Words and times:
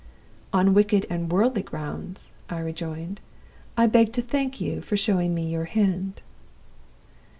"'On 0.51 0.73
wicked 0.73 1.05
and 1.11 1.31
worldly 1.31 1.61
grounds,' 1.61 2.31
I 2.49 2.57
rejoined, 2.57 3.21
'I 3.77 3.85
beg 3.85 4.13
to 4.13 4.21
thank 4.23 4.59
you 4.59 4.81
for 4.81 4.97
showing 4.97 5.35
me 5.35 5.47
your 5.47 5.65
hand. 5.65 6.21